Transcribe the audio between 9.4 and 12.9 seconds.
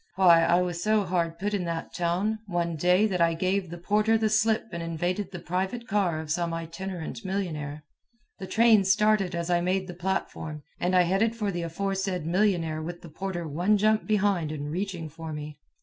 I made the platform, and I headed for the aforesaid millionnaire